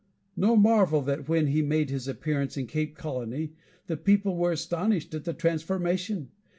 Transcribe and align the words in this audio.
No 0.35 0.55
marvel 0.55 1.03
that 1.03 1.29
when 1.29 1.45
he 1.45 1.61
made 1.61 1.91
his 1.91 2.07
appearance 2.07 2.57
in 2.57 2.65
Cape 2.65 2.97
Colony, 2.97 3.53
the 3.85 3.95
people 3.97 4.35
were 4.35 4.51
astonished 4.51 5.13
at 5.13 5.25
the 5.25 5.33
transformation! 5.35 6.31